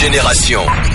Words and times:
Génération. 0.00 0.87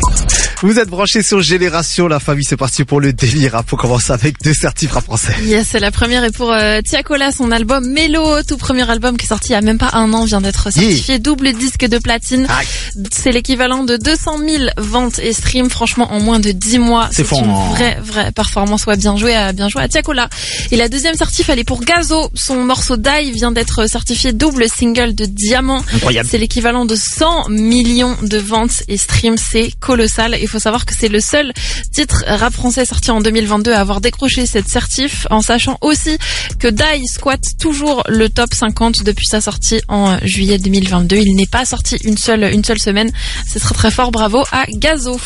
Vous 0.63 0.79
êtes 0.79 0.88
branchés 0.88 1.24
sur 1.24 1.42
Génération, 1.42 2.08
la 2.08 2.21
famille, 2.21 2.46
c'est 2.46 2.55
parti 2.55 2.85
pour 2.85 3.01
le 3.01 3.12
délire. 3.12 3.54
Hein, 3.58 3.63
pour 3.63 3.77
commencer 3.77 4.13
avec 4.13 4.42
deux 4.42 4.54
certifs 4.54 4.93
rap 4.93 5.04
français. 5.04 5.36
Yes, 5.43 5.67
c'est 5.72 5.82
la 5.82 5.92
première 5.92 6.24
et 6.24 6.32
pour 6.32 6.54
euh, 6.54 6.79
Tiakola, 6.79 7.33
son 7.33 7.51
album 7.51 7.86
Mélo, 7.86 8.41
tout 8.43 8.55
premier 8.55 8.89
album 8.89 9.18
qui 9.18 9.25
est 9.25 9.27
sorti 9.27 9.49
il 9.49 9.52
y 9.52 9.55
a 9.55 9.61
même 9.61 9.77
pas 9.77 9.89
un 9.91 10.13
an, 10.13 10.23
vient 10.23 10.39
d'être 10.39 10.71
certifié 10.71 11.20
double 11.20 11.52
disque 11.52 11.86
de 11.86 11.97
platine. 11.97 12.47
Aïe. 12.47 12.65
C'est 13.11 13.34
l'équivalent 13.34 13.84
de 13.84 13.97
200 13.97 14.38
000 14.38 14.63
ventes 14.77 15.20
et 15.20 15.34
streams, 15.34 15.70
franchement, 15.70 16.13
en 16.13 16.21
moins 16.21 16.39
de 16.39 16.52
10 16.52 16.80
mois. 16.80 17.09
C'est 17.11 17.30
une 17.30 17.43
hein. 17.43 17.70
vraie, 17.71 17.98
vraie 18.02 18.32
performance. 18.32 18.86
Ouais, 18.86 18.95
bien 18.95 19.18
joué 19.18 19.36
à, 19.36 19.52
bien 19.52 19.68
joué 19.68 19.82
à 19.82 19.89
Tiakola. 19.89 20.30
Et 20.71 20.77
la 20.77 20.88
deuxième 20.88 21.16
certif, 21.16 21.50
elle 21.50 21.59
est 21.59 21.66
pour 21.66 21.82
Gazo. 21.82 22.30
Son 22.36 22.64
morceau 22.64 22.95
Die 22.95 23.32
vient 23.34 23.52
d'être 23.52 23.86
certifié 23.89 24.32
double 24.32 24.68
single 24.70 25.14
de 25.14 25.25
diamant. 25.25 25.84
Incroyable. 25.93 26.30
C'est 26.32 26.38
l'équivalent 26.38 26.86
de 26.86 26.95
100 26.95 27.50
millions 27.50 28.15
de 28.21 28.37
ventes 28.37 28.83
et 28.87 28.95
streams. 28.95 29.36
C'est 29.37 29.73
colossal. 29.82 30.36
Faut 30.54 30.60
savoir 30.60 30.86
que 30.86 30.93
c'est 30.93 31.07
le 31.07 31.20
seul 31.20 31.52
titre 31.92 32.24
rap 32.28 32.54
français 32.54 32.86
sorti 32.86 33.10
en 33.10 33.22
2022 33.22 33.74
à 33.74 33.80
avoir 33.80 34.02
décroché 34.02 34.46
cette 34.46 34.68
certif, 34.68 35.26
en 35.32 35.42
sachant 35.42 35.80
aussi 35.82 36.18
que 36.60 36.68
Die 36.68 37.08
squatte 37.08 37.58
toujours 37.60 38.04
le 38.08 38.30
top 38.30 38.54
50 38.54 39.04
depuis 39.04 39.26
sa 39.26 39.42
sortie 39.42 39.82
en 39.88 40.20
juillet 40.22 40.60
2022. 40.60 41.16
Il 41.16 41.36
n'est 41.36 41.48
pas 41.48 41.66
sorti 41.66 41.98
une 42.04 42.18
seule, 42.18 42.44
une 42.54 42.64
seule 42.64 42.78
semaine. 42.78 43.12
C'est 43.48 43.60
très 43.60 43.74
très 43.74 43.90
fort. 43.90 44.12
Bravo 44.12 44.44
à 44.52 44.66
Gazo. 44.70 45.20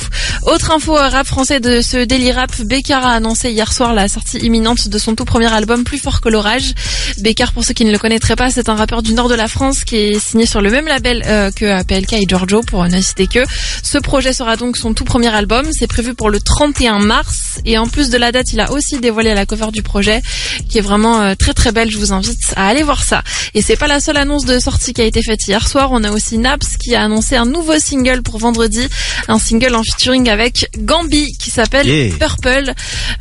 Autre 0.43 0.71
info 0.71 0.97
euh, 0.97 1.09
rap 1.09 1.27
français 1.27 1.59
de 1.59 1.81
ce 1.81 2.05
Daily 2.05 2.31
Rap, 2.31 2.51
Bécard 2.61 3.05
a 3.05 3.11
annoncé 3.11 3.51
hier 3.51 3.73
soir 3.73 3.93
la 3.93 4.07
sortie 4.07 4.37
imminente 4.37 4.87
de 4.87 4.97
son 4.97 5.13
tout 5.13 5.25
premier 5.25 5.51
album 5.51 5.83
Plus 5.83 5.97
fort 5.97 6.21
que 6.21 6.29
l'orage. 6.29 6.73
Bécard, 7.19 7.51
pour 7.51 7.65
ceux 7.65 7.73
qui 7.73 7.83
ne 7.83 7.91
le 7.91 7.97
connaîtraient 7.97 8.37
pas, 8.37 8.49
c'est 8.49 8.69
un 8.69 8.75
rappeur 8.75 9.01
du 9.01 9.13
nord 9.13 9.27
de 9.27 9.35
la 9.35 9.49
France 9.49 9.83
qui 9.83 9.97
est 9.97 10.19
signé 10.19 10.45
sur 10.45 10.61
le 10.61 10.69
même 10.69 10.87
label 10.87 11.21
euh, 11.25 11.51
que 11.51 11.65
euh, 11.65 11.83
PLK 11.83 12.13
et 12.13 12.25
Giorgio, 12.25 12.61
pour 12.61 12.85
ne 12.85 13.01
citer 13.01 13.27
que. 13.27 13.43
Ce 13.83 13.97
projet 13.97 14.31
sera 14.31 14.55
donc 14.55 14.77
son 14.77 14.93
tout 14.93 15.03
premier 15.03 15.16
album. 15.25 15.67
C'est 15.71 15.87
prévu 15.87 16.13
pour 16.13 16.29
le 16.29 16.39
31 16.39 16.99
mars. 16.99 17.59
Et 17.65 17.77
en 17.77 17.87
plus 17.87 18.09
de 18.09 18.17
la 18.17 18.31
date, 18.31 18.53
il 18.53 18.59
a 18.59 18.71
aussi 18.71 18.99
dévoilé 18.99 19.33
la 19.33 19.45
cover 19.45 19.71
du 19.71 19.81
projet, 19.81 20.21
qui 20.69 20.77
est 20.77 20.81
vraiment 20.81 21.21
euh, 21.21 21.33
très 21.35 21.53
très 21.53 21.71
belle. 21.71 21.89
Je 21.89 21.97
vous 21.97 22.13
invite 22.13 22.53
à 22.55 22.67
aller 22.67 22.83
voir 22.83 23.03
ça. 23.03 23.23
Et 23.53 23.61
c'est 23.61 23.75
pas 23.75 23.87
la 23.87 23.99
seule 23.99 24.17
annonce 24.17 24.45
de 24.45 24.59
sortie 24.59 24.93
qui 24.93 25.01
a 25.01 25.05
été 25.05 25.21
faite 25.21 25.47
hier 25.47 25.67
soir. 25.67 25.89
On 25.91 26.03
a 26.03 26.11
aussi 26.11 26.37
Naps 26.37 26.77
qui 26.77 26.95
a 26.95 27.03
annoncé 27.03 27.35
un 27.35 27.45
nouveau 27.45 27.79
single 27.79 28.21
pour 28.21 28.37
vendredi, 28.37 28.87
un 29.27 29.39
single 29.39 29.75
en 29.75 29.83
featuring 29.83 30.29
avec 30.29 30.69
Gambi 30.77 31.35
qui 31.37 31.49
s'appelle 31.49 31.87
Yeah. 31.87 32.15
Purple. 32.17 32.73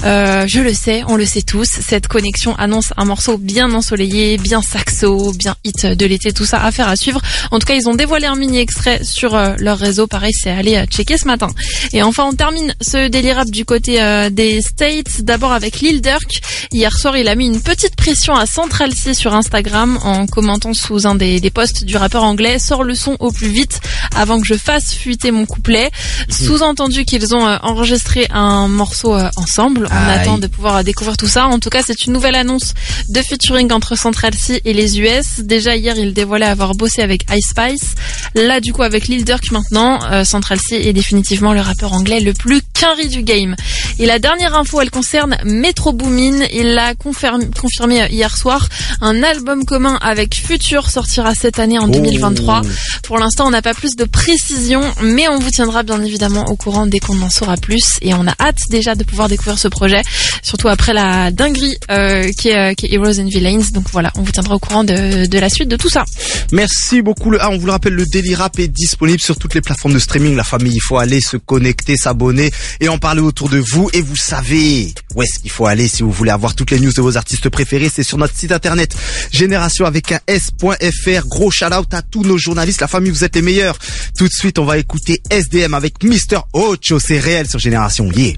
Euh, 0.05 0.47
je 0.47 0.61
le 0.61 0.75
sais, 0.75 1.03
on 1.07 1.17
le 1.17 1.25
sait 1.25 1.43
tous. 1.43 1.69
Cette 1.87 2.09
connexion 2.09 2.55
annonce 2.57 2.93
un 2.97 3.05
morceau 3.05 3.39
bien 3.39 3.73
ensoleillé, 3.73 4.39
bien 4.39 4.63
saxo, 4.63 5.33
bien 5.33 5.57
hit 5.65 5.87
de 5.87 6.07
l'été, 6.07 6.33
tout 6.33 6.45
ça 6.45 6.63
à 6.65 6.73
faire 6.73 6.89
à 6.89 6.97
suivre. 6.97 7.21
En 7.51 7.59
tout 7.59 7.67
cas, 7.67 7.75
ils 7.75 7.89
ont 7.89 7.95
dévoilé 7.95 8.27
un 8.27 8.37
mini 8.37 8.59
extrait 8.59 9.01
sur 9.05 9.35
euh, 9.35 9.55
leur 9.59 9.79
réseau. 9.79 10.07
Pareil, 10.07 10.33
c'est 10.33 10.51
allé 10.51 10.77
euh, 10.77 10.87
checker 10.87 11.17
ce 11.17 11.27
matin. 11.27 11.49
Et 11.93 12.03
enfin, 12.03 12.25
on 12.25 12.33
termine 12.33 12.75
ce 12.81 13.09
délire 13.09 13.37
rap 13.37 13.51
du 13.51 13.65
côté 13.65 14.03
euh, 14.03 14.31
des 14.31 14.61
States. 14.63 15.23
D'abord 15.23 15.53
avec 15.53 15.81
Lil 15.81 16.01
Durk. 16.01 16.31
Hier 16.73 16.93
soir, 16.97 17.17
il 17.17 17.29
a 17.29 17.35
mis 17.35 17.47
une 17.47 17.61
petite 17.61 17.97
pression 17.97 18.35
à 18.35 18.47
Central 18.47 18.93
C 18.95 19.15
sur 19.15 19.35
Instagram 19.35 19.99
en 20.03 20.27
commentant 20.27 20.75
sous 20.75 21.07
un 21.07 21.15
des, 21.15 21.41
des 21.41 21.51
posts 21.51 21.85
du 21.85 21.97
rappeur 21.97 22.25
anglais. 22.25 22.59
Sors 22.59 22.85
le 22.85 22.95
son 22.95 23.17
au 23.21 23.31
plus 23.31 23.49
vite 23.49 23.81
avant 24.15 24.41
que 24.41 24.47
je 24.47 24.55
fasse 24.55 24.95
fuiter 24.95 25.31
mon 25.31 25.47
couplet. 25.47 25.91
Sous-entendu 26.29 27.05
qu'ils 27.05 27.35
ont 27.35 27.47
euh, 27.47 27.57
enregistré 27.63 28.27
un 28.31 28.69
morceau 28.69 29.15
euh, 29.15 29.29
ensemble. 29.37 29.89
On 29.91 29.95
Aïe. 29.95 30.21
attend 30.21 30.39
de 30.39 30.47
pouvoir 30.47 30.83
découvrir 30.85 31.17
tout 31.17 31.29
ça. 31.29 31.47
En 31.47 31.59
tout 31.59 31.71
cas, 31.71 31.83
c'est 31.87 32.07
une 32.07 32.13
nouvelle 32.13 32.35
annonce 32.35 32.75
de 33.09 33.21
featuring 33.23 33.73
entre 33.73 33.97
Central 33.97 34.35
C 34.35 34.61
et 34.65 34.73
les 34.73 34.99
US. 35.01 35.41
Déjà 35.41 35.77
hier, 35.77 35.97
il 35.97 36.13
dévoilait 36.15 36.47
avoir 36.47 36.75
bossé 36.75 37.03
avec 37.03 37.27
Ice 37.33 37.49
Spice. 37.51 37.95
Là, 38.35 38.61
du 38.61 38.73
coup, 38.73 38.83
avec 38.83 39.09
Lil 39.09 39.25
Durk 39.25 39.51
maintenant, 39.51 39.99
euh, 40.11 40.25
Central 40.25 40.59
C 40.61 40.77
est 40.77 40.93
définitivement 40.93 41.53
le 41.53 41.61
rappeur 41.67 41.93
anglais 41.93 42.21
le 42.21 42.33
plus 42.33 42.63
quinri 42.75 43.09
du 43.09 43.23
game. 43.23 43.57
Et 43.99 44.07
la 44.07 44.19
dernière 44.19 44.55
info, 44.57 44.81
elle 44.81 44.91
concerne 44.91 45.37
Metro 45.45 45.93
Boomin. 45.93 46.45
Il 46.53 46.75
l'a 46.75 46.95
confirmé, 46.95 48.07
hier 48.11 48.37
soir. 48.37 48.69
Un 49.01 49.23
album 49.23 49.65
commun 49.65 49.99
avec 50.01 50.35
Future 50.35 50.91
sortira 50.91 51.35
cette 51.35 51.59
année 51.59 51.79
en 51.79 51.89
2023. 51.89 52.63
Pour 53.03 53.19
l'instant, 53.19 53.47
on 53.47 53.51
n'a 53.51 53.63
pas 53.63 53.75
plus 53.75 53.97
de 53.97 54.05
précision, 54.05 54.81
mais 55.03 55.29
on 55.29 55.39
vous 55.39 55.51
tiendra 55.51 55.83
bien 55.83 56.03
évidemment 56.03 56.45
au 56.49 56.57
courant 56.57 56.87
dès 56.87 56.99
qu'on 56.99 57.21
en 57.23 57.31
saura 57.31 57.57
plus. 57.57 57.99
Et 58.03 58.15
on 58.15 58.27
a 58.27 58.35
hâte 58.41 58.59
déjà 58.71 58.95
de 58.95 59.05
pouvoir 59.05 59.29
découvrir 59.29 59.59
ce 59.59 59.69
projet, 59.69 60.03
surtout 60.43 60.69
après 60.69 60.93
la 60.93 61.31
dinguerie 61.31 61.77
euh, 61.91 62.31
qui, 62.39 62.49
est, 62.49 62.73
euh, 62.73 62.75
qui 62.75 62.87
est 62.87 62.95
Heroes 62.95 63.21
and 63.21 63.29
Villains. 63.29 63.63
Donc 63.73 63.87
voilà, 63.93 64.13
on 64.17 64.23
vous 64.23 64.33
tiendra 64.33 64.55
au 64.55 64.59
courant 64.59 64.85
de, 64.85 65.27
de 65.27 65.39
la 65.39 65.49
suite 65.49 65.69
de 65.69 65.77
tout 65.77 65.89
ça. 65.89 66.05
Merci 66.53 67.03
beaucoup. 67.03 67.31
Le, 67.31 67.39
ah, 67.41 67.51
on 67.51 67.59
vous 67.59 67.67
le 67.67 67.73
rappelle, 67.73 67.95
le 67.95 68.05
Daily 68.07 68.35
Rap 68.35 68.59
est 68.59 68.69
disponible 68.69 69.21
sur 69.21 69.37
toutes 69.39 69.55
les 69.55 69.61
plateformes 69.61 69.95
de 69.95 69.99
streaming. 69.99 70.37
La 70.37 70.45
famille, 70.45 70.75
il 70.75 70.81
faut 70.81 70.99
aller 70.99 71.21
se 71.21 71.37
connecter, 71.37 71.56
s'abonner 71.97 72.51
et 72.81 72.89
en 72.89 72.99
parler 72.99 73.21
autour 73.21 73.49
de 73.49 73.63
vous. 73.73 73.91
Et 73.93 74.03
vous 74.03 74.17
savez 74.17 74.93
où 75.15 75.23
est-ce 75.23 75.41
qu'il 75.41 75.51
faut 75.51 75.67
aller 75.67 75.89
si 75.89 76.03
vous 76.03 76.13
voulez 76.13 76.31
avoir 76.31 76.55
toutes 76.55 76.71
les 76.71 76.81
news 76.81 76.93
de 76.93 77.01
vos 77.01 77.17
artistes 77.17 77.49
préférés. 77.49 77.91
C'est 77.93 78.03
sur 78.03 78.19
notre 78.19 78.37
site 78.37 78.53
internet 78.53 78.97
génération 79.31 79.87
avec 79.87 80.13
un 80.13 80.21
s.fr. 80.27 81.27
Gros 81.27 81.51
shout 81.51 81.67
out 81.67 81.93
à 81.95 82.03
tous 82.03 82.23
nos 82.23 82.39
journalistes. 82.39 82.81
La 82.81 82.89
famille, 82.89 83.11
vous 83.11 83.25
êtes 83.25 83.37
les 83.37 83.43
meilleurs. 83.43 83.79
Tout 84.17 84.29
de 84.29 84.33
suite, 84.33 84.59
on 84.59 84.65
va 84.65 84.79
écouter 84.79 85.23
SDM 85.31 85.75
avec 85.75 86.03
Mr. 86.03 86.41
Ocho. 86.53 86.99
C'est 86.99 87.19
réel 87.19 87.49
sur 87.49 87.59
Génération. 87.59 88.11
Yeah. 88.13 88.37